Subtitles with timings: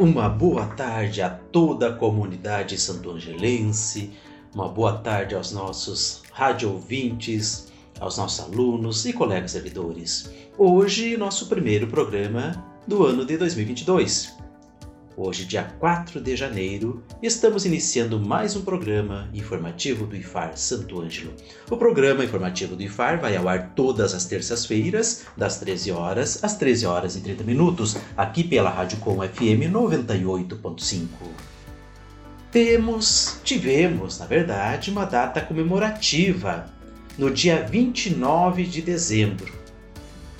[0.00, 4.10] Uma boa tarde a toda a comunidade santo-angelense,
[4.54, 10.32] uma boa tarde aos nossos rádio ouvintes, aos nossos alunos e colegas servidores.
[10.56, 14.39] Hoje, nosso primeiro programa do ano de 2022.
[15.22, 21.34] Hoje, dia 4 de janeiro, estamos iniciando mais um programa informativo do IFAR Santo Ângelo.
[21.70, 26.56] O programa informativo do IFAR vai ao ar todas as terças-feiras, das 13 horas às
[26.56, 31.06] 13 horas e 30 minutos, aqui pela Rádio Com FM 98.5.
[32.50, 36.70] Temos, tivemos, na verdade, uma data comemorativa
[37.18, 39.52] no dia 29 de dezembro.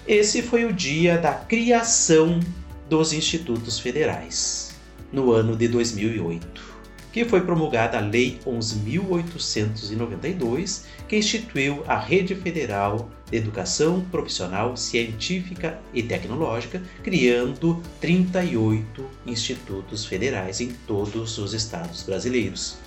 [0.08, 2.40] Esse foi o dia da criação
[2.88, 4.69] dos institutos federais
[5.12, 6.80] no ano de 2008,
[7.12, 15.78] que foi promulgada a Lei 11.892, que instituiu a Rede Federal de Educação Profissional Científica
[15.92, 22.78] e Tecnológica, criando 38 institutos federais em todos os estados brasileiros.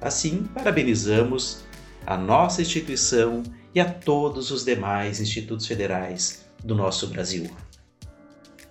[0.00, 1.64] Assim, parabenizamos
[2.06, 3.42] a nossa instituição
[3.74, 7.50] e a todos os demais institutos federais do nosso Brasil.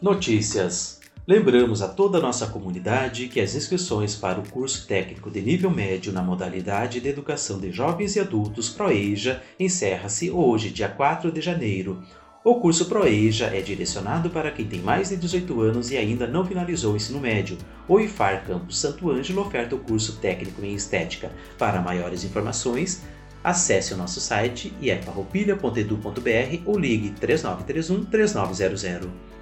[0.02, 5.42] Notícias Lembramos a toda a nossa comunidade que as inscrições para o curso técnico de
[5.42, 11.32] nível médio na modalidade de educação de jovens e adultos ProEja encerra-se hoje, dia 4
[11.32, 12.04] de janeiro.
[12.44, 16.46] O curso ProEja é direcionado para quem tem mais de 18 anos e ainda não
[16.46, 17.58] finalizou o ensino médio.
[17.88, 21.32] O IFAR Campus Santo Ângelo oferta o curso técnico em estética.
[21.58, 23.02] Para maiores informações,
[23.44, 29.35] acesse o nosso site iefarroupilha.edu.br ou ligue 3931 3900.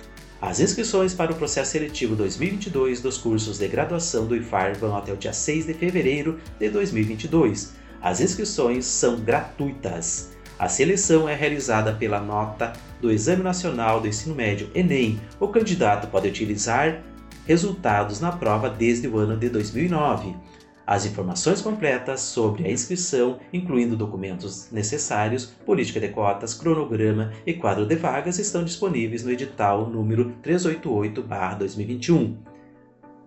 [0.46, 5.14] As inscrições para o processo seletivo 2022 dos cursos de graduação do IFAR vão até
[5.14, 7.72] o dia 6 de fevereiro de 2022.
[8.02, 10.34] As inscrições são gratuitas.
[10.60, 15.18] A seleção é realizada pela nota do Exame Nacional do Ensino Médio Enem.
[15.40, 17.02] O candidato pode utilizar
[17.48, 20.36] resultados na prova desde o ano de 2009.
[20.86, 27.86] As informações completas sobre a inscrição, incluindo documentos necessários, política de cotas, cronograma e quadro
[27.86, 32.36] de vagas, estão disponíveis no edital número 388-2021.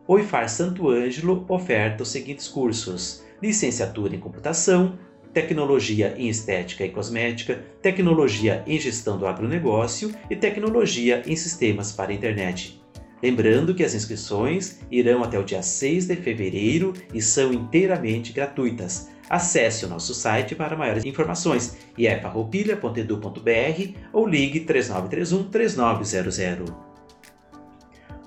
[0.07, 4.99] O IFAR Santo Ângelo oferta os seguintes cursos: Licenciatura em Computação,
[5.33, 12.11] Tecnologia em Estética e Cosmética, Tecnologia em Gestão do Agronegócio e Tecnologia em Sistemas para
[12.11, 12.81] a Internet.
[13.23, 19.09] Lembrando que as inscrições irão até o dia 6 de fevereiro e são inteiramente gratuitas.
[19.29, 26.73] Acesse o nosso site para maiores informações, iefarroupilha.edu.br ou ligue 3931 3900.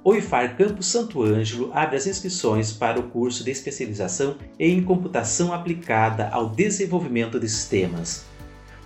[0.04, 5.54] O IFAR Campus Santo Ângelo abre as inscrições para o curso de especialização em computação
[5.54, 8.26] aplicada ao desenvolvimento de sistemas.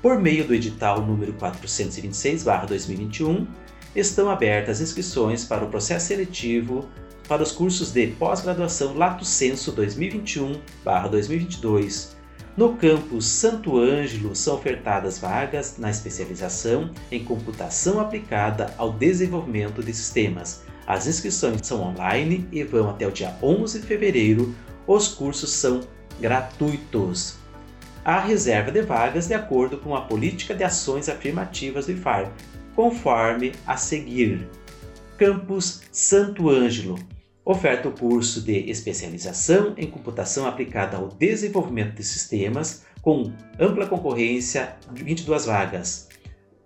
[0.01, 3.47] Por meio do edital número 426/2021,
[3.95, 6.89] estão abertas inscrições para o processo seletivo
[7.27, 12.15] para os cursos de pós-graduação Lato Senso 2021/2022.
[12.55, 19.91] No campus Santo Ângelo são ofertadas vagas na especialização em computação aplicada ao desenvolvimento de
[19.93, 20.61] sistemas.
[20.85, 24.53] As inscrições são online e vão até o dia 11 de fevereiro.
[24.85, 25.81] Os cursos são
[26.19, 27.41] gratuitos.
[28.05, 32.29] Há reserva de vagas de acordo com a política de ações afirmativas do IFAR,
[32.75, 34.47] conforme a seguir.
[35.17, 36.97] Campus Santo Ângelo
[37.45, 44.75] oferta o curso de especialização em computação aplicada ao desenvolvimento de sistemas com ampla concorrência
[44.91, 46.09] de 22 vagas.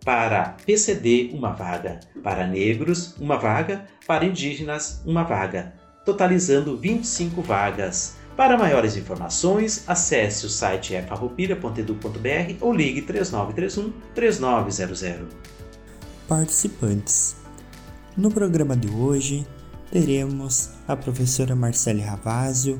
[0.05, 1.99] Para PCD, uma vaga.
[2.23, 3.85] Para negros, uma vaga.
[4.05, 5.73] Para indígenas, uma vaga.
[6.05, 8.15] Totalizando 25 vagas.
[8.37, 15.56] Para maiores informações, acesse o site farroupilha.edu.br ou ligue 3931 3900
[16.27, 17.35] participantes.
[18.15, 19.47] No programa de hoje,
[19.91, 22.79] teremos a professora Marcele Ravazio,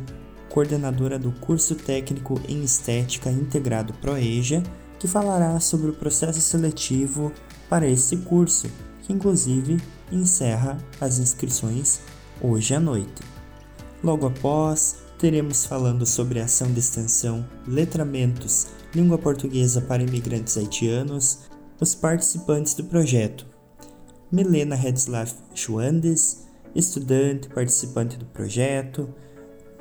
[0.50, 4.64] coordenadora do curso técnico em Estética Integrado ProEja,
[5.00, 7.32] que falará sobre o processo seletivo
[7.70, 8.68] para esse curso,
[9.04, 9.78] que inclusive
[10.12, 12.02] encerra as inscrições
[12.42, 13.22] hoje à noite.
[14.04, 21.40] Logo após, teremos falando sobre a ação de extensão Letramentos Língua Portuguesa para Imigrantes Haitianos,
[21.80, 23.46] os participantes do projeto.
[24.32, 26.46] Milena Redslav Schwandes,
[26.76, 29.10] estudante participante do projeto,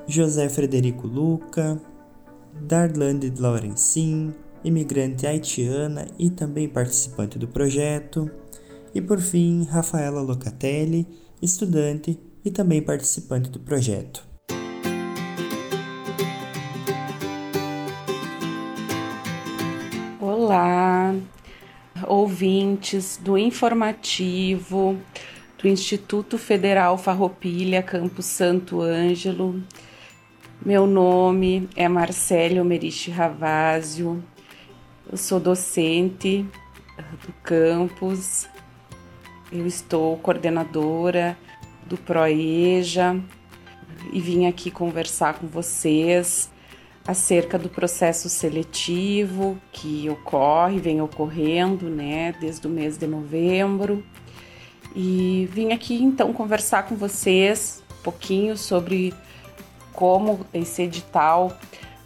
[0.07, 1.81] José Frederico Luca,
[2.61, 8.31] Darlande Laurencin, imigrante haitiana e também participante do projeto,
[8.95, 11.07] e por fim Rafaela Locatelli,
[11.43, 14.26] estudante e também participante do projeto.
[22.07, 24.99] Ouvintes do informativo
[25.59, 29.63] do Instituto Federal Farroupilha, Campo Santo Ângelo.
[30.65, 34.23] Meu nome é Marcelo Meriche Ravásio,
[35.11, 36.45] eu sou docente
[37.25, 38.49] do campus,
[39.53, 41.37] eu estou coordenadora
[41.87, 43.21] do PROEJA
[44.13, 46.51] e vim aqui conversar com vocês
[47.07, 54.05] acerca do processo seletivo que ocorre, vem ocorrendo, né, desde o mês de novembro.
[54.95, 59.15] E vim aqui então conversar com vocês um pouquinho sobre
[59.93, 61.57] como esse edital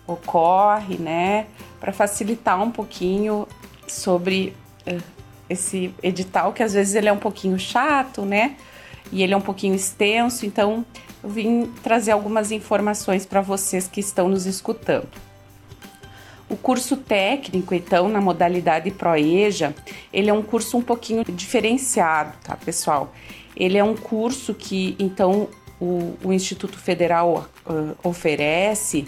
[0.07, 1.47] ocorre, né,
[1.79, 3.47] para facilitar um pouquinho
[3.87, 4.55] sobre
[4.87, 5.03] uh,
[5.49, 8.57] esse edital que às vezes ele é um pouquinho chato, né?
[9.11, 10.87] E ele é um pouquinho extenso, então
[11.23, 15.09] vim trazer algumas informações para vocês que estão nos escutando.
[16.49, 19.75] O curso técnico, então, na modalidade ProEja,
[20.13, 23.13] ele é um curso um pouquinho diferenciado, tá, pessoal?
[23.57, 25.49] Ele é um curso que, então,
[25.81, 29.07] o, o Instituto Federal uh, oferece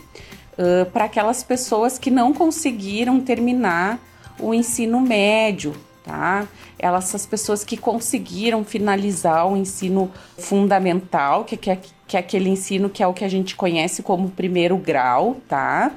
[0.53, 3.99] uh, para aquelas pessoas que não conseguiram terminar
[4.39, 6.47] o ensino médio, tá?
[6.79, 12.49] Elas, essas pessoas que conseguiram finalizar o ensino fundamental, que, que, é, que é aquele
[12.49, 15.93] ensino que é o que a gente conhece como primeiro grau, tá?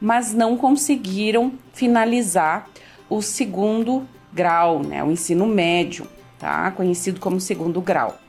[0.00, 2.68] Mas não conseguiram finalizar
[3.08, 5.04] o segundo grau, né?
[5.04, 6.06] O ensino médio,
[6.38, 6.70] tá?
[6.70, 8.21] Conhecido como segundo grau.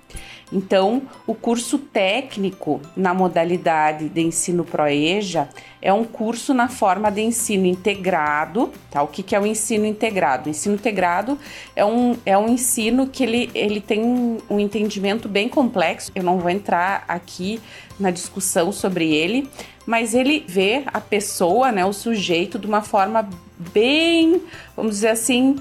[0.53, 5.49] Então, o curso técnico na modalidade de ensino ProEja
[5.81, 9.01] é um curso na forma de ensino integrado, tá?
[9.01, 10.47] O que, que é o ensino integrado?
[10.47, 11.39] O ensino integrado
[11.75, 16.11] é um, é um ensino que ele, ele tem um, entendimento bem complexo.
[16.13, 17.59] Eu não vou entrar aqui
[17.99, 19.49] na discussão sobre ele,
[19.87, 23.27] mas ele vê a pessoa, né, o sujeito, de uma forma
[23.73, 24.41] bem,
[24.75, 25.57] vamos dizer assim,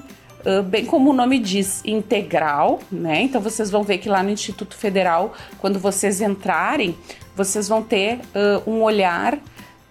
[0.65, 3.21] bem como o nome diz, integral, né?
[3.21, 6.95] Então vocês vão ver que lá no Instituto Federal, quando vocês entrarem,
[7.35, 8.19] vocês vão ter
[8.67, 9.39] um olhar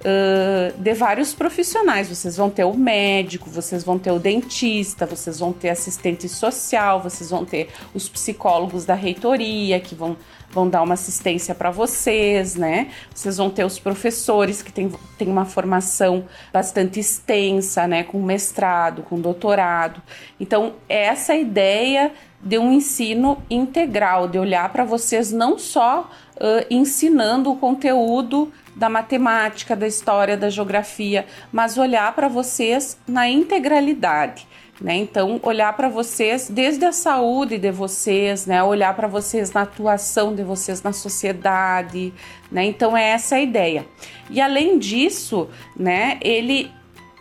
[0.03, 2.09] uh, de vários profissionais.
[2.09, 7.01] Vocês vão ter o médico, vocês vão ter o dentista, vocês vão ter assistente social,
[7.01, 10.17] vocês vão ter os psicólogos da reitoria que vão
[10.53, 12.91] vão dar uma assistência para vocês, né?
[13.13, 18.03] Vocês vão ter os professores que têm, têm uma formação bastante extensa, né?
[18.03, 20.03] Com mestrado, com doutorado.
[20.39, 27.53] Então, essa ideia de um ensino integral, de olhar para vocês não só uh, ensinando
[27.53, 34.47] o conteúdo da matemática, da história, da geografia, mas olhar para vocês na integralidade.
[34.81, 34.97] Né?
[34.97, 38.63] Então, olhar para vocês desde a saúde de vocês, né?
[38.65, 42.13] olhar para vocês na atuação de vocês na sociedade.
[42.51, 42.65] Né?
[42.65, 43.87] Então, é essa a ideia.
[44.29, 46.69] E além disso, né, ele,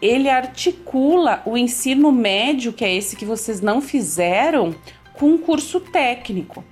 [0.01, 4.73] ele articula o ensino médio, que é esse que vocês não fizeram,
[5.21, 6.63] com um curso técnico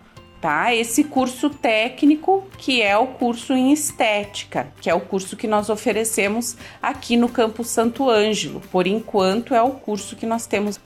[0.41, 0.74] tá?
[0.74, 5.70] Esse curso técnico, que é o curso em estética, que é o curso que nós
[5.70, 8.62] oferecemos aqui no Campo Santo Ângelo.
[8.72, 10.79] Por enquanto é o curso que nós temos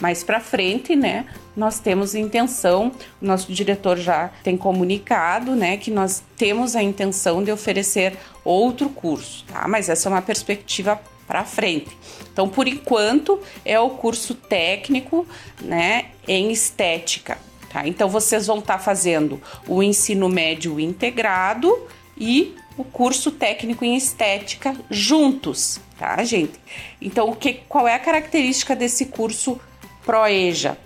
[0.00, 1.26] mais para frente, né?
[1.54, 7.44] Nós temos intenção, o nosso diretor já tem comunicado, né, que nós temos a intenção
[7.44, 9.68] de oferecer outro curso, tá?
[9.68, 11.96] Mas essa é uma perspectiva para frente.
[12.32, 15.26] Então, por enquanto, é o curso técnico,
[15.60, 17.38] né, em estética.
[17.74, 17.86] Tá?
[17.88, 21.76] Então vocês vão estar tá fazendo o ensino médio integrado
[22.16, 26.52] e o curso técnico em estética juntos, tá, gente?
[27.00, 29.60] Então, o que, qual é a característica desse curso
[30.04, 30.78] ProEja?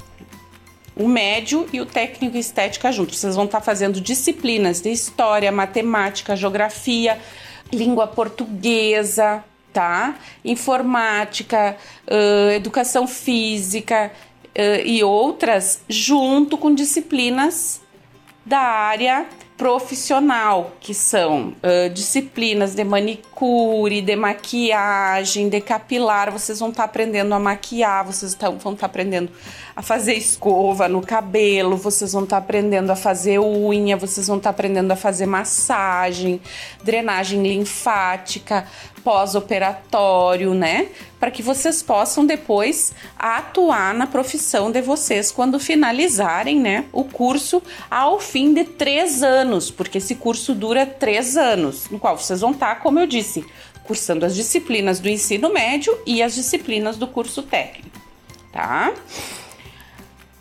[0.96, 3.18] O médio e o técnico em estética juntos.
[3.18, 7.18] Vocês vão estar tá fazendo disciplinas de história, matemática, geografia,
[7.70, 9.44] língua portuguesa,
[9.78, 10.16] tá?
[10.44, 11.76] Informática,
[12.08, 14.10] uh, educação física,
[14.48, 17.80] uh, e outras junto com disciplinas
[18.44, 19.26] da área
[19.58, 26.30] profissional, que são uh, disciplinas de manicure, de maquiagem, de capilar.
[26.30, 29.30] Vocês vão estar tá aprendendo a maquiar, vocês vão estar tá aprendendo
[29.74, 34.36] a fazer escova no cabelo, vocês vão estar tá aprendendo a fazer unha, vocês vão
[34.36, 36.40] estar tá aprendendo a fazer massagem,
[36.84, 38.64] drenagem linfática,
[38.98, 40.88] pós-operatório, né?
[41.18, 46.84] Para que vocês possam depois atuar na profissão de vocês quando finalizarem, né?
[46.92, 52.18] O curso ao fim de três anos, porque esse curso dura três anos, no qual
[52.18, 53.44] vocês vão estar, tá, como eu disse,
[53.84, 57.98] cursando as disciplinas do ensino médio e as disciplinas do curso técnico,
[58.52, 58.92] tá?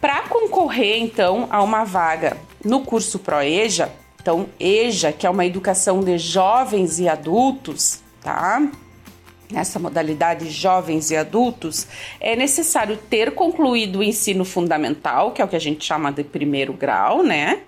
[0.02, 3.92] Para concorrer, então, a uma vaga no curso ProEja,
[4.28, 8.70] então, EJA, que é uma educação de jovens e adultos, tá?
[9.50, 11.88] Nessa modalidade jovens e adultos,
[12.20, 16.26] é necessário ter concluído o ensino fundamental, que é o que a gente chama de
[16.26, 17.62] primeiro grau, né?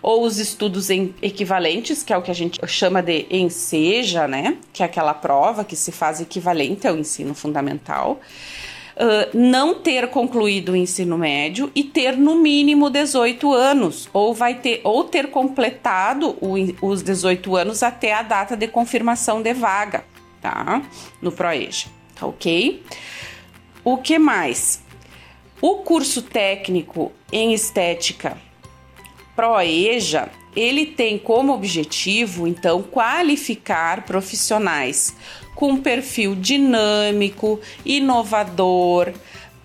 [0.00, 4.56] Ou os estudos equivalentes, que é o que a gente chama de enseja, né?
[4.72, 8.18] Que é aquela prova que se faz equivalente ao ensino fundamental.
[9.32, 14.80] Não ter concluído o ensino médio e ter no mínimo 18 anos, ou vai ter
[14.82, 20.04] ou ter completado o, os 18 anos até a data de confirmação de vaga,
[20.40, 20.82] tá?
[21.22, 22.82] No ProEja, tá ok?
[23.84, 24.82] O que mais?
[25.60, 28.36] O curso técnico em estética
[29.34, 35.14] ProEja, ele tem como objetivo, então, qualificar profissionais
[35.54, 39.12] com perfil dinâmico, inovador,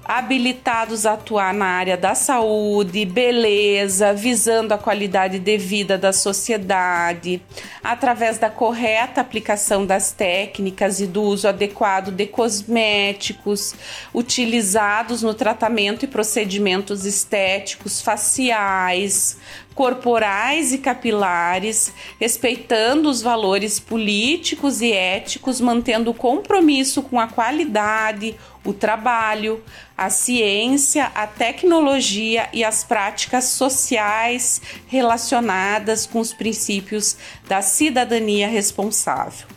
[0.05, 7.41] habilitados a atuar na área da saúde, beleza, visando a qualidade de vida da sociedade,
[7.83, 13.73] através da correta aplicação das técnicas e do uso adequado de cosméticos
[14.13, 19.37] utilizados no tratamento e procedimentos estéticos faciais,
[19.73, 28.35] corporais e capilares, respeitando os valores políticos e éticos, mantendo o compromisso com a qualidade,
[28.65, 29.63] o trabalho,
[29.97, 37.17] a ciência, a tecnologia e as práticas sociais relacionadas com os princípios
[37.47, 39.47] da cidadania responsável.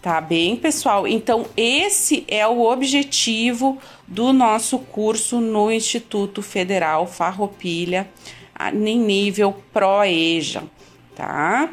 [0.00, 1.08] Tá bem, pessoal?
[1.08, 8.08] Então, esse é o objetivo do nosso curso no Instituto Federal Farroupilha
[8.72, 10.64] em nível Pro-EJA,
[11.16, 11.70] tá?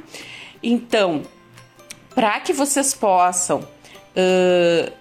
[0.63, 1.23] Então,
[2.15, 4.91] para que vocês possam, uh,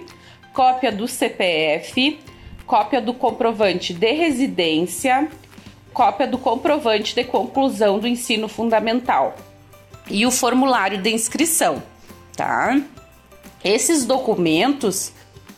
[0.53, 2.19] cópia do CPF,
[2.67, 5.29] cópia do comprovante de residência,
[5.93, 9.37] cópia do comprovante de conclusão do ensino fundamental
[10.11, 11.83] e o formulário de inscrição,
[12.37, 12.81] tá?
[13.65, 15.13] Esses documentos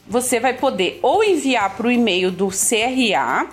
[0.07, 3.49] você vai poder ou enviar para o e-mail do CRA,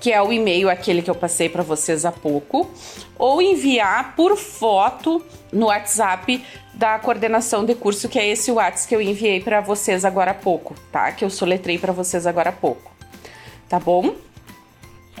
[0.00, 2.70] que é o e-mail aquele que eu passei para vocês há pouco,
[3.18, 8.96] ou enviar por foto no WhatsApp da coordenação de curso, que é esse WhatsApp que
[8.96, 11.12] eu enviei para vocês agora há pouco, tá?
[11.12, 12.90] Que eu soletrei para vocês agora há pouco.
[13.68, 14.14] Tá bom?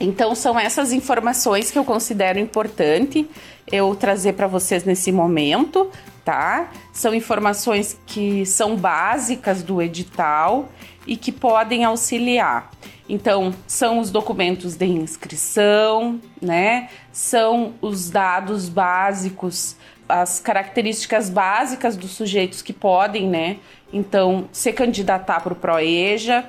[0.00, 3.28] Então são essas informações que eu considero importante
[3.70, 5.90] eu trazer para vocês nesse momento,
[6.24, 6.70] tá?
[6.92, 10.68] São informações que são básicas do edital
[11.06, 12.70] e que podem auxiliar.
[13.08, 16.88] Então, são os documentos de inscrição, né?
[17.12, 19.76] São os dados básicos
[20.08, 23.56] as características básicas dos sujeitos que podem, né?
[23.92, 26.44] Então, se candidatar para o ProEja.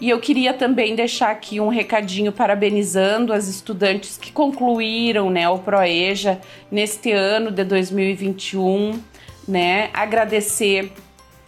[0.00, 5.58] E eu queria também deixar aqui um recadinho parabenizando as estudantes que concluíram, né, o
[5.58, 9.00] ProEja neste ano de 2021,
[9.46, 9.90] né?
[9.92, 10.92] Agradecer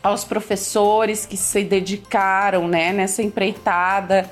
[0.02, 4.30] aos professores que se dedicaram, né, nessa empreitada,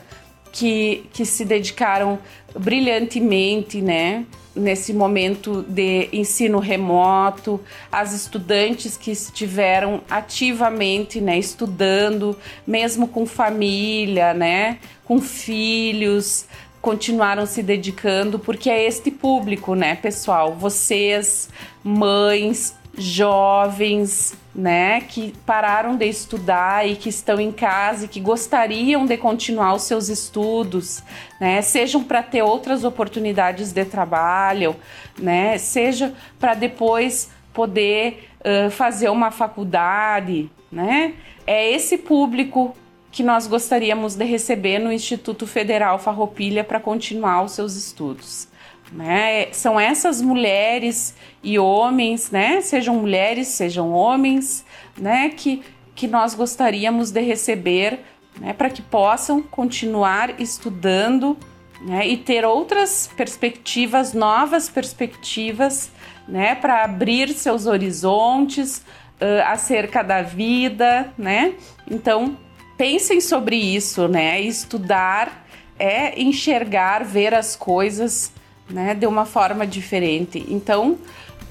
[0.50, 2.18] que, que se dedicaram
[2.58, 4.24] brilhantemente, né,
[4.58, 7.60] nesse momento de ensino remoto,
[7.90, 12.36] as estudantes que estiveram ativamente, né, estudando,
[12.66, 16.46] mesmo com família, né, com filhos,
[16.80, 20.54] continuaram se dedicando, porque é este público, né, pessoal?
[20.54, 21.48] Vocês,
[21.82, 29.06] mães, jovens, né, que pararam de estudar e que estão em casa e que gostariam
[29.06, 31.02] de continuar os seus estudos,
[31.40, 34.74] né, sejam para ter outras oportunidades de trabalho,
[35.16, 41.14] né, seja para depois poder uh, fazer uma faculdade, né,
[41.46, 42.76] é esse público
[43.12, 48.48] que nós gostaríamos de receber no Instituto Federal Farroupilha para continuar os seus estudos.
[48.92, 49.52] Né?
[49.52, 52.60] São essas mulheres e homens, né?
[52.60, 54.64] Sejam mulheres, sejam homens,
[54.96, 55.28] né?
[55.28, 55.62] Que,
[55.94, 58.00] que nós gostaríamos de receber,
[58.40, 58.52] né?
[58.54, 61.36] Para que possam continuar estudando,
[61.82, 62.08] né?
[62.08, 65.90] E ter outras perspectivas, novas perspectivas,
[66.26, 66.54] né?
[66.54, 68.78] Para abrir seus horizontes
[69.20, 71.52] uh, acerca da vida, né?
[71.90, 72.38] Então
[72.78, 74.40] pensem sobre isso, né?
[74.40, 75.46] Estudar
[75.78, 78.32] é enxergar, ver as coisas
[78.70, 80.44] né, de uma forma diferente.
[80.48, 80.98] Então,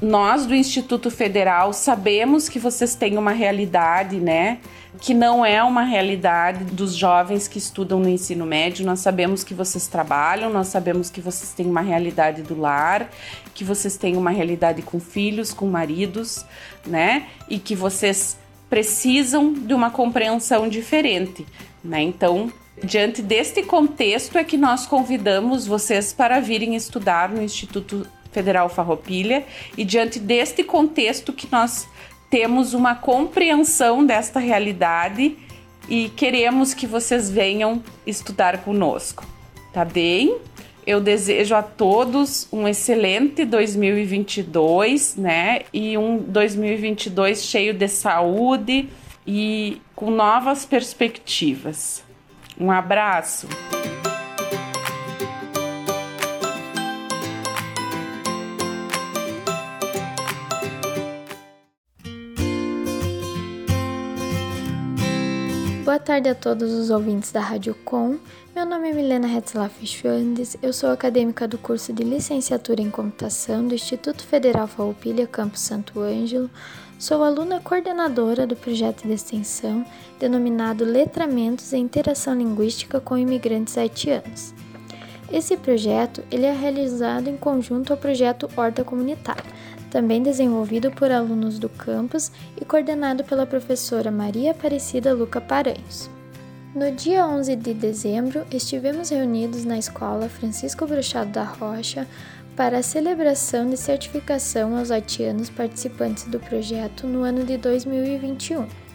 [0.02, 4.60] nós do Instituto Federal sabemos que vocês têm uma realidade, né,
[5.00, 8.86] que não é uma realidade dos jovens que estudam no ensino médio.
[8.86, 13.10] Nós sabemos que vocês trabalham, nós sabemos que vocês têm uma realidade do lar,
[13.54, 16.46] que vocês têm uma realidade com filhos, com maridos,
[16.86, 18.38] né, e que vocês
[18.70, 21.46] precisam de uma compreensão diferente,
[21.84, 22.02] né?
[22.02, 22.52] Então,
[22.84, 29.44] Diante deste contexto é que nós convidamos vocês para virem estudar no Instituto Federal Farroupilha
[29.76, 31.88] e diante deste contexto que nós
[32.30, 35.36] temos uma compreensão desta realidade
[35.90, 39.26] e queremos que vocês venham estudar conosco.
[39.74, 40.38] Tá bem?
[40.86, 45.62] Eu desejo a todos um excelente 2022, né?
[45.74, 48.88] E um 2022 cheio de saúde
[49.26, 52.07] e com novas perspectivas.
[52.60, 53.48] Um abraço!
[65.86, 68.18] Boa tarde a todos os ouvintes da Rádio Com.
[68.56, 73.68] Meu nome é Milena Hetzlaff Schwandes, eu sou acadêmica do curso de Licenciatura em Computação
[73.68, 76.50] do Instituto Federal Farroupilha, Campus Santo Ângelo.
[76.98, 79.86] Sou aluna coordenadora do projeto de extensão
[80.20, 84.54] denominado Letramentos e Interação Linguística com Imigrantes Haitianos.
[85.32, 89.44] Esse projeto ele é realizado em conjunto ao projeto Horta Comunitária,
[89.92, 96.10] também desenvolvido por alunos do campus e coordenado pela professora Maria Aparecida Luca Paranhos.
[96.74, 102.08] No dia 11 de dezembro, estivemos reunidos na escola Francisco Bruxado da Rocha
[102.56, 108.87] para a celebração de certificação aos haitianos participantes do projeto no ano de 2021.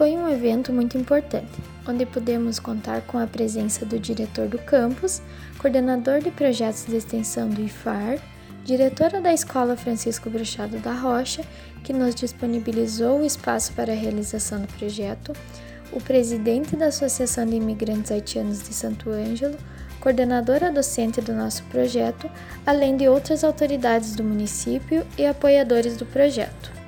[0.00, 1.52] Foi um evento muito importante,
[1.86, 5.20] onde pudemos contar com a presença do diretor do campus,
[5.58, 8.18] coordenador de projetos de extensão do IFAR,
[8.64, 11.44] diretora da Escola Francisco Bruxado da Rocha,
[11.84, 15.34] que nos disponibilizou o espaço para a realização do projeto,
[15.92, 19.58] o presidente da Associação de Imigrantes Haitianos de Santo Ângelo,
[20.00, 22.26] coordenadora docente do nosso projeto,
[22.64, 26.79] além de outras autoridades do município e apoiadores do projeto.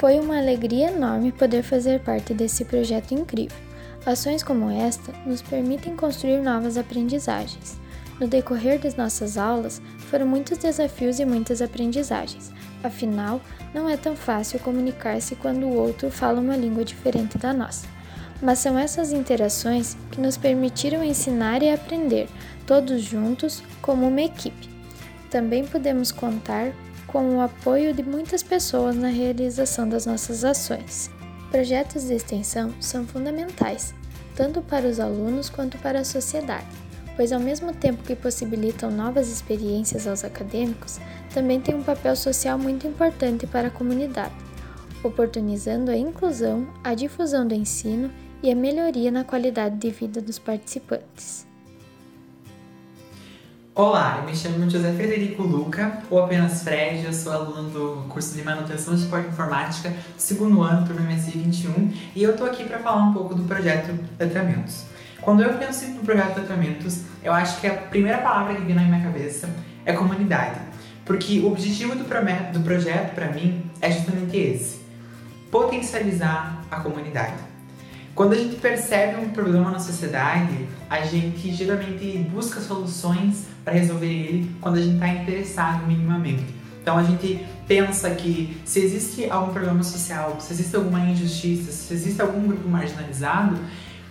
[0.00, 3.56] Foi uma alegria enorme poder fazer parte desse projeto incrível.
[4.06, 7.78] Ações como esta nos permitem construir novas aprendizagens.
[8.18, 12.50] No decorrer das nossas aulas, foram muitos desafios e muitas aprendizagens.
[12.82, 13.42] Afinal,
[13.74, 17.86] não é tão fácil comunicar-se quando o outro fala uma língua diferente da nossa
[18.42, 22.26] mas são essas interações que nos permitiram ensinar e aprender,
[22.66, 24.66] todos juntos, como uma equipe.
[25.28, 26.72] Também podemos contar
[27.12, 31.10] com o apoio de muitas pessoas na realização das nossas ações.
[31.50, 33.92] Projetos de extensão são fundamentais,
[34.36, 36.66] tanto para os alunos quanto para a sociedade,
[37.16, 41.00] pois, ao mesmo tempo que possibilitam novas experiências aos acadêmicos,
[41.34, 44.34] também têm um papel social muito importante para a comunidade,
[45.02, 50.38] oportunizando a inclusão, a difusão do ensino e a melhoria na qualidade de vida dos
[50.38, 51.49] participantes.
[53.72, 58.34] Olá, eu me chamo José Frederico Luca, ou apenas Fred, eu sou aluno do curso
[58.34, 62.80] de Manutenção de Suporte Informática, segundo ano, turma MSI 21, e eu tô aqui para
[62.80, 64.72] falar um pouco do projeto Letramento.
[65.20, 68.82] Quando eu penso no projeto Tratamentos, eu acho que a primeira palavra que vem na
[68.82, 69.48] minha cabeça
[69.86, 70.58] é comunidade.
[71.04, 74.80] Porque o objetivo do, do projeto, para mim, é justamente esse:
[75.48, 77.49] potencializar a comunidade.
[78.20, 84.12] Quando a gente percebe um problema na sociedade, a gente geralmente busca soluções para resolver
[84.12, 86.44] ele quando a gente está interessado minimamente.
[86.82, 91.94] Então a gente pensa que se existe algum problema social, se existe alguma injustiça, se
[91.94, 93.58] existe algum grupo marginalizado,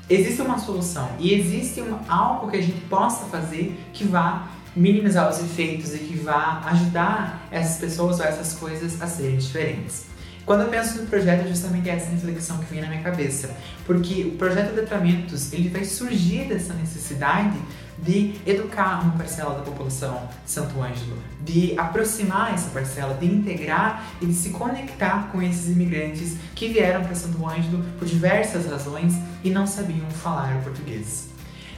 [0.09, 5.29] existe uma solução e existe um, algo que a gente possa fazer que vá minimizar
[5.29, 10.09] os efeitos e que vá ajudar essas pessoas ou essas coisas a serem diferentes.
[10.49, 14.23] Quando eu penso no projeto, é justamente essa reflexão que vem na minha cabeça, porque
[14.23, 17.55] o projeto de tratamentos ele vai surgir dessa necessidade
[17.99, 24.03] de educar uma parcela da população de Santo Ângelo, de aproximar essa parcela, de integrar
[24.19, 29.13] e de se conectar com esses imigrantes que vieram para Santo Ângelo por diversas razões
[29.43, 31.28] e não sabiam falar português.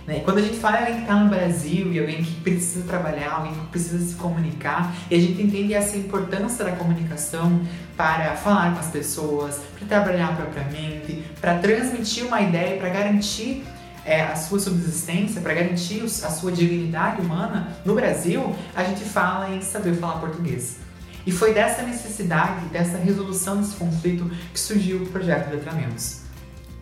[0.08, 0.22] Né?
[0.24, 3.34] Quando a gente fala em alguém que está no Brasil e alguém que precisa trabalhar,
[3.34, 7.62] alguém que precisa se comunicar, e a gente entende essa importância da comunicação
[7.96, 13.64] para falar com as pessoas, para trabalhar propriamente, para transmitir uma ideia, para garantir
[14.06, 19.50] é, a sua subsistência, para garantir a sua dignidade humana no Brasil, a gente fala
[19.50, 20.78] em saber falar português.
[21.26, 26.21] E foi dessa necessidade, dessa resolução desse conflito que surgiu o projeto Letramentos.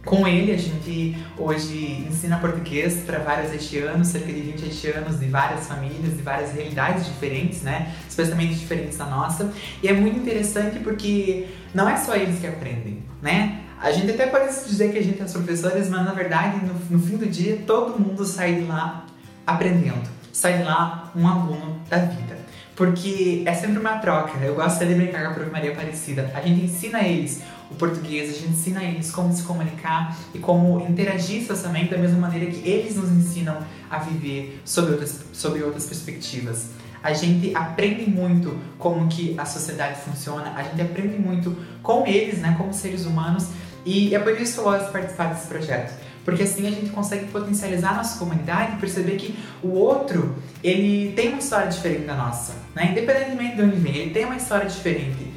[0.10, 5.28] Com ele, a gente hoje ensina português para vários haitianos, cerca de 20 haitianos de
[5.28, 7.94] várias famílias, de várias realidades diferentes, né?
[8.10, 9.54] Especialmente diferentes da nossa.
[9.84, 11.46] E é muito interessante porque
[11.76, 13.62] não é só eles que aprendem, né?
[13.80, 16.74] A gente até pode dizer que a gente é os professores, mas na verdade, no,
[16.90, 19.06] no fim do dia, todo mundo sai de lá
[19.46, 22.36] aprendendo, sai de lá um aluno da vida.
[22.76, 24.40] Porque é sempre uma troca.
[24.40, 25.52] Eu gosto de brincar com a Prof.
[25.52, 26.32] Maria Aparecida.
[26.34, 30.80] A gente ensina eles o português, a gente ensina eles como se comunicar e como
[30.88, 33.58] interagir socialmente da mesma maneira que eles nos ensinam
[33.90, 35.24] a viver sob outras,
[35.64, 36.70] outras perspectivas.
[37.02, 42.40] A gente aprende muito como que a sociedade funciona, a gente aprende muito com eles,
[42.40, 43.48] né, como seres humanos,
[43.86, 46.10] e é por isso que eu gosto de participar desse projeto.
[46.26, 51.14] Porque assim a gente consegue potencializar a nossa comunidade e perceber que o outro, ele
[51.14, 52.92] tem uma história diferente da nossa, né?
[52.92, 55.30] Independentemente de onde vem, ele tem uma história diferente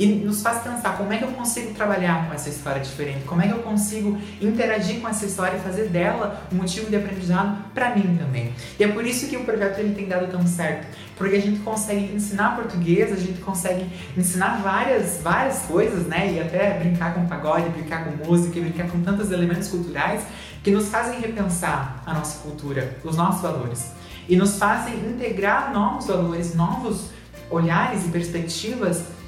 [0.00, 3.42] e nos faz pensar como é que eu consigo trabalhar com essa história diferente, como
[3.42, 7.62] é que eu consigo interagir com essa história e fazer dela um motivo de aprendizado
[7.74, 8.54] para mim também.
[8.78, 10.86] E é por isso que o projeto ele tem dado tão certo,
[11.18, 13.86] porque a gente consegue ensinar português, a gente consegue
[14.16, 16.32] ensinar várias, várias coisas, né?
[16.32, 20.22] E até brincar com pagode, brincar com música, brincar com tantos elementos culturais
[20.62, 23.92] que nos fazem repensar a nossa cultura, os nossos valores.
[24.26, 27.10] E nos fazem integrar novos valores, novos
[27.50, 29.19] olhares e perspectivas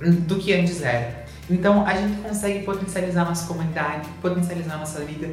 [0.00, 1.24] do que antes era.
[1.48, 5.30] Então a gente consegue potencializar nossa comunidade, potencializar nossa vida.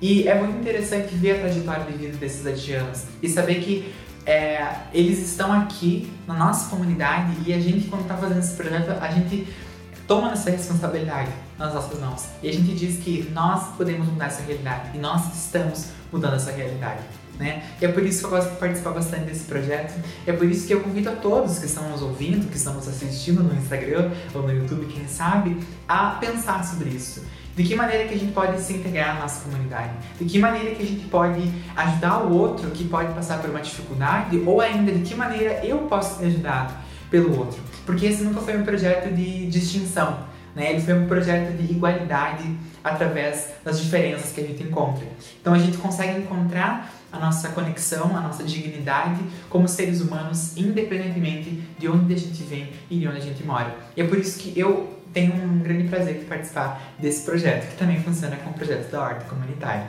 [0.00, 3.94] E é muito interessante ver a trajetória de vida desses haitianos e saber que
[4.26, 8.90] é, eles estão aqui na nossa comunidade e a gente, quando está fazendo esse projeto,
[9.00, 9.46] a gente
[10.06, 12.26] toma essa responsabilidade nas nossas mãos.
[12.42, 16.50] E a gente diz que nós podemos mudar essa realidade e nós estamos mudando essa
[16.50, 17.02] realidade
[17.42, 17.62] né?
[17.80, 19.92] E é por isso que eu gosto de participar bastante desse projeto.
[20.26, 22.88] É por isso que eu convido a todos que estão nos ouvindo, que estão nos
[22.88, 27.24] assistindo no Instagram ou no YouTube, quem sabe, a pensar sobre isso.
[27.54, 29.90] De que maneira que a gente pode se integrar na nossa comunidade?
[30.18, 33.60] De que maneira que a gente pode ajudar o outro que pode passar por uma
[33.60, 34.42] dificuldade?
[34.46, 36.72] Ou ainda, de que maneira eu posso ser ajudado
[37.10, 37.60] pelo outro?
[37.84, 40.20] Porque esse nunca foi um projeto de distinção,
[40.54, 40.70] né?
[40.70, 45.06] Ele foi um projeto de igualdade através das diferenças que a gente encontra.
[45.38, 51.50] Então a gente consegue encontrar a nossa conexão, a nossa dignidade como seres humanos, independentemente
[51.78, 53.76] de onde a gente vem e de onde a gente mora.
[53.96, 57.76] E é por isso que eu tenho um grande prazer de participar desse projeto, que
[57.76, 59.86] também funciona como projeto da Horta Comunitária.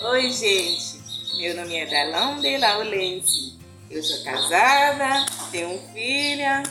[0.00, 0.98] Oi, gente!
[1.36, 3.58] Meu nome é Dalonde Laulense.
[3.90, 6.62] Eu sou casada, tenho filha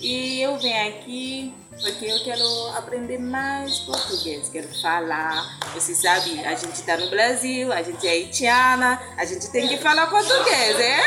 [0.00, 5.58] e eu venho aqui porque eu quero aprender mais português, quero falar.
[5.74, 9.78] Você sabe, a gente está no Brasil, a gente é haitiana, a gente tem que
[9.78, 10.98] falar português, é?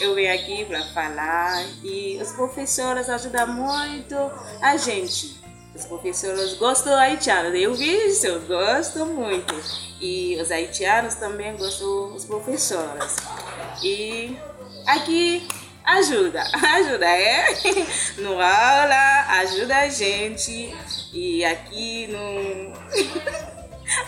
[0.04, 4.14] Eu venho aqui para falar e os professores ajudam muito
[4.60, 5.40] a gente.
[5.74, 9.54] Os professores gostam haitianos, eu vi isso, eu gosto muito.
[10.00, 13.16] E os haitianos também gostam dos professores.
[13.82, 14.38] E
[14.86, 15.46] aqui
[15.86, 17.46] ajuda, ajuda, é?
[18.18, 20.74] No aula, ajuda a gente.
[21.12, 22.72] E aqui no.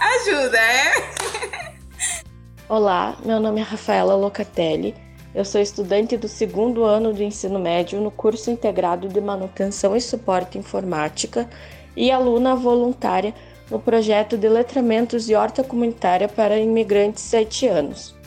[0.01, 0.93] ajuda, é?
[2.69, 4.95] Olá, meu nome é Rafaela Locatelli.
[5.35, 10.01] Eu sou estudante do segundo ano do ensino médio no curso integrado de manutenção e
[10.01, 11.49] suporte informática
[11.97, 13.33] e aluna voluntária
[13.71, 18.18] no projeto de letramentos e horta comunitária para imigrantes sete anos.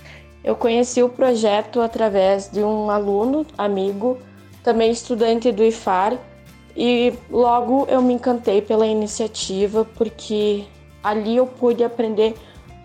[0.44, 4.18] Eu conheci o projeto através de um aluno, amigo,
[4.64, 6.18] também estudante do IFAR,
[6.76, 10.66] e logo eu me encantei pela iniciativa porque
[11.04, 12.36] ali eu pude aprender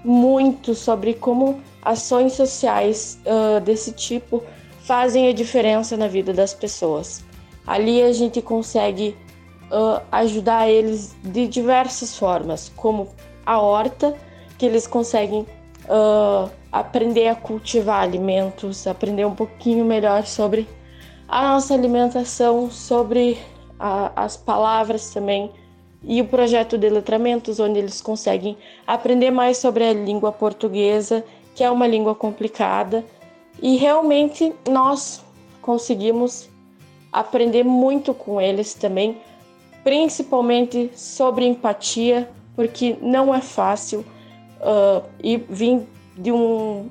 [0.05, 4.42] muito sobre como ações sociais uh, desse tipo
[4.83, 7.25] fazem a diferença na vida das pessoas.
[7.66, 9.16] Ali a gente consegue
[9.71, 13.09] uh, ajudar eles de diversas formas, como
[13.45, 14.14] a horta,
[14.59, 15.47] que eles conseguem
[15.88, 20.68] uh, aprender a cultivar alimentos, aprender um pouquinho melhor sobre
[21.29, 23.38] a nossa alimentação, sobre
[23.79, 25.51] a, as palavras também
[26.03, 31.64] e o projeto de letramentos, onde eles conseguem aprender mais sobre a língua portuguesa, que
[31.64, 33.05] é uma língua complicada,
[33.61, 35.25] e realmente nós
[35.62, 36.49] conseguimos
[37.12, 39.16] aprender muito com eles também,
[39.83, 44.05] principalmente sobre empatia, porque não é fácil
[44.61, 46.88] uh, e vir de um,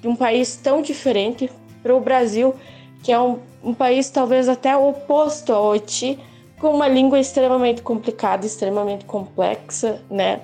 [0.00, 1.50] de um país tão diferente
[1.82, 2.54] para o Brasil,
[3.02, 6.18] que é um, um país talvez até oposto ao Haiti,
[6.58, 10.40] com uma língua extremamente complicada, extremamente complexa, né?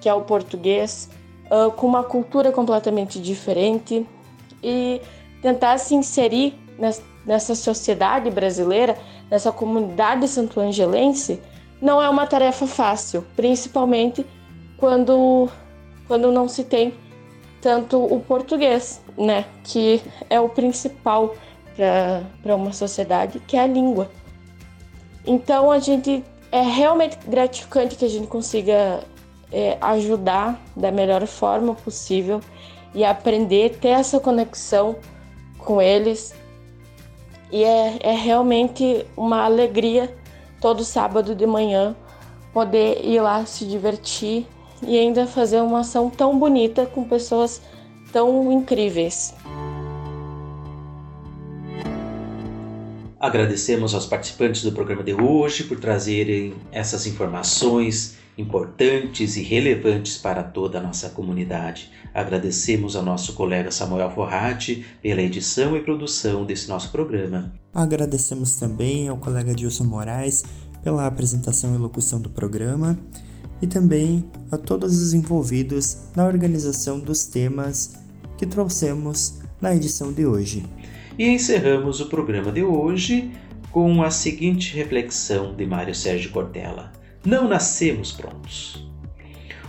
[0.00, 1.08] Que é o português,
[1.50, 4.06] uh, com uma cultura completamente diferente
[4.62, 5.00] e
[5.40, 6.54] tentar se inserir
[7.24, 8.96] nessa sociedade brasileira,
[9.30, 11.40] nessa comunidade santo-angelense,
[11.80, 14.24] não é uma tarefa fácil, principalmente
[14.76, 15.48] quando,
[16.06, 16.94] quando não se tem
[17.60, 19.44] tanto o português, né?
[19.64, 21.34] Que é o principal
[22.42, 24.10] para uma sociedade, que é a língua.
[25.26, 29.00] Então a gente é realmente gratificante que a gente consiga
[29.52, 32.40] é, ajudar da melhor forma possível
[32.94, 34.96] e aprender, ter essa conexão
[35.58, 36.34] com eles.
[37.50, 40.16] E é, é realmente uma alegria
[40.60, 41.94] todo sábado de manhã
[42.52, 44.46] poder ir lá se divertir
[44.82, 47.60] e ainda fazer uma ação tão bonita com pessoas
[48.12, 49.34] tão incríveis.
[53.18, 60.42] Agradecemos aos participantes do programa de hoje por trazerem essas informações importantes e relevantes para
[60.42, 61.90] toda a nossa comunidade.
[62.12, 67.52] Agradecemos ao nosso colega Samuel Forrati pela edição e produção desse nosso programa.
[67.72, 70.44] Agradecemos também ao colega Dilson Moraes
[70.82, 72.98] pela apresentação e locução do programa
[73.60, 77.96] e também a todos os envolvidos na organização dos temas
[78.36, 80.64] que trouxemos na edição de hoje.
[81.18, 83.30] E encerramos o programa de hoje
[83.70, 86.92] com a seguinte reflexão de Mário Sérgio Cortella:
[87.24, 88.86] Não nascemos prontos.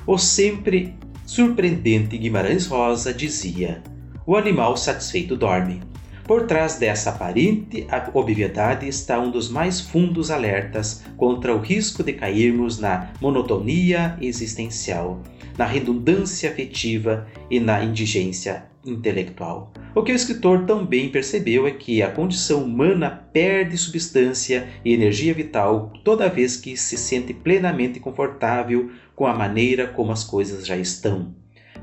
[0.05, 0.95] O sempre
[1.25, 3.81] surpreendente Guimarães Rosa dizia:
[4.25, 5.81] O animal satisfeito dorme.
[6.27, 12.11] Por trás dessa aparente obviedade está um dos mais fundos alertas contra o risco de
[12.11, 15.23] cairmos na monotonia existencial,
[15.57, 19.71] na redundância afetiva e na indigência intelectual.
[19.95, 25.33] O que o escritor também percebeu é que a condição humana perde substância e energia
[25.33, 30.75] vital toda vez que se sente plenamente confortável com a maneira como as coisas já
[30.75, 31.33] estão,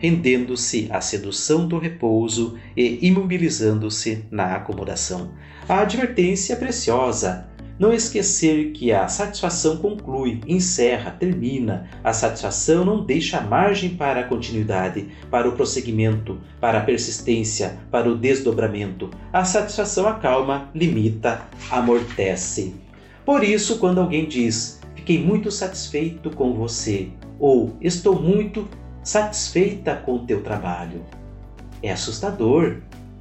[0.05, 5.31] rendendo-se à sedução do repouso e imobilizando-se na acomodação.
[5.67, 11.89] A advertência é preciosa não esquecer que a satisfação conclui, encerra, termina.
[12.05, 18.09] A satisfação não deixa margem para a continuidade, para o prosseguimento, para a persistência, para
[18.09, 19.11] o desdobramento.
[19.33, 22.77] A satisfação acalma, limita, amortece.
[23.25, 27.09] Por isso, quando alguém diz: Fiquei muito satisfeito com você,
[27.41, 28.69] ou Estou muito
[29.05, 31.03] satisfeita com o teu trabalho,
[31.83, 32.79] é assustador.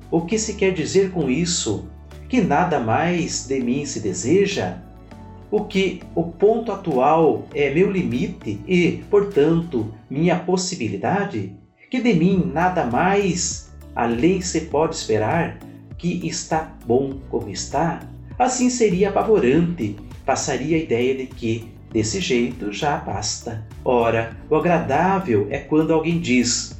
[0.09, 1.87] O que se quer dizer com isso?
[2.33, 4.79] que nada mais de mim se deseja?
[5.51, 11.55] O que o ponto atual é meu limite e, portanto, minha possibilidade?
[11.91, 15.59] Que de mim nada mais além se pode esperar?
[15.95, 17.99] Que está bom como está?
[18.39, 23.63] Assim seria apavorante, passaria a ideia de que, desse jeito, já basta.
[23.85, 26.77] Ora, o agradável é quando alguém diz: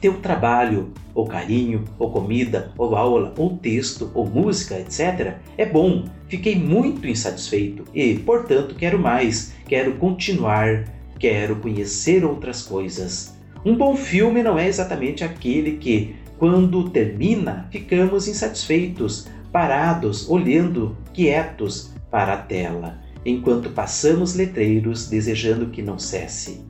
[0.00, 6.04] Teu trabalho ou carinho, ou comida, ou aula, ou texto, ou música, etc., é bom.
[6.28, 10.84] Fiquei muito insatisfeito e, portanto, quero mais, quero continuar,
[11.18, 13.36] quero conhecer outras coisas.
[13.64, 21.92] Um bom filme não é exatamente aquele que, quando termina, ficamos insatisfeitos, parados, olhando, quietos
[22.10, 26.60] para a tela, enquanto passamos letreiros desejando que não cesse.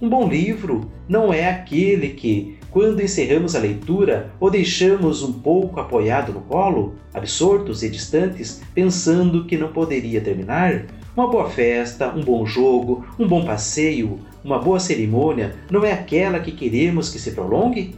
[0.00, 5.80] Um bom livro não é aquele que, quando encerramos a leitura ou deixamos um pouco
[5.80, 10.86] apoiado no colo, absortos e distantes, pensando que não poderia terminar?
[11.16, 16.40] Uma boa festa, um bom jogo, um bom passeio, uma boa cerimônia não é aquela
[16.40, 17.94] que queremos que se prolongue?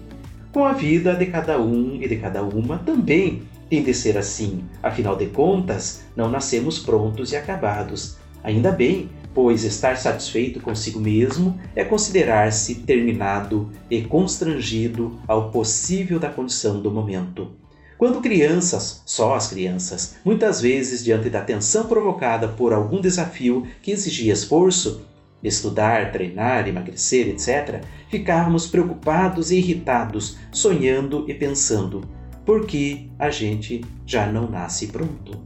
[0.53, 4.65] Com a vida de cada um e de cada uma também tem de ser assim.
[4.83, 8.17] Afinal de contas, não nascemos prontos e acabados.
[8.43, 16.31] Ainda bem, pois estar satisfeito consigo mesmo é considerar-se terminado e constrangido ao possível da
[16.31, 17.51] condição do momento.
[17.99, 23.91] Quando crianças, só as crianças, muitas vezes diante da tensão provocada por algum desafio que
[23.91, 25.03] exigia esforço,
[25.43, 32.03] estudar, treinar, emagrecer, etc., ficávamos preocupados e irritados, sonhando e pensando:
[32.47, 35.43] por que a gente já não nasce pronto?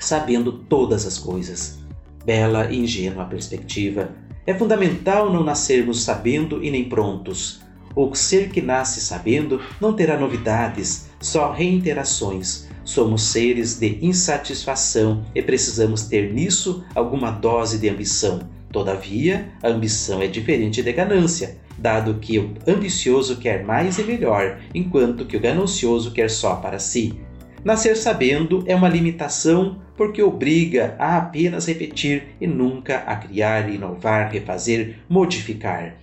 [0.00, 1.78] Sabendo todas as coisas.
[2.26, 4.10] Bela e ingênua perspectiva.
[4.44, 7.62] É fundamental não nascermos sabendo e nem prontos.
[7.94, 12.68] O ser que nasce sabendo não terá novidades, só reiterações.
[12.84, 18.40] Somos seres de insatisfação e precisamos ter nisso alguma dose de ambição
[18.74, 24.60] Todavia, a ambição é diferente de ganância, dado que o ambicioso quer mais e melhor,
[24.74, 27.18] enquanto que o ganancioso quer só para si.
[27.64, 34.30] Nascer sabendo é uma limitação porque obriga a apenas repetir e nunca a criar, inovar,
[34.30, 35.96] refazer, modificar.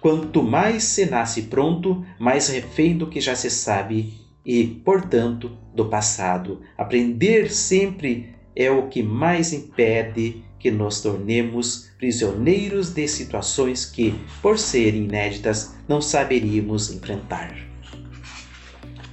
[0.00, 5.86] Quanto mais se nasce pronto, mais refém do que já se sabe e, portanto, do
[5.86, 6.60] passado.
[6.76, 14.58] Aprender sempre é o que mais impede que nos tornemos prisioneiros de situações que, por
[14.58, 17.56] serem inéditas, não saberíamos enfrentar.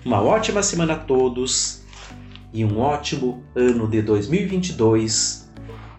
[0.03, 1.83] Uma ótima semana a todos
[2.51, 5.47] e um ótimo ano de 2022.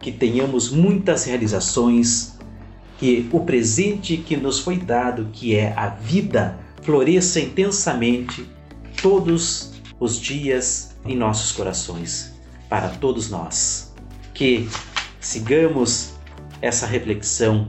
[0.00, 2.36] Que tenhamos muitas realizações,
[2.98, 8.44] que o presente que nos foi dado, que é a vida, floresça intensamente
[9.00, 12.34] todos os dias em nossos corações,
[12.68, 13.94] para todos nós.
[14.34, 14.68] Que
[15.24, 16.12] Sigamos
[16.60, 17.66] essa reflexão,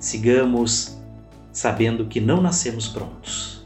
[0.00, 0.98] sigamos
[1.52, 3.64] sabendo que não nascemos prontos.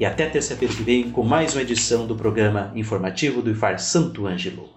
[0.00, 4.26] E até terça-feira que vem com mais uma edição do programa informativo do IFAR Santo
[4.26, 4.75] Ângelo.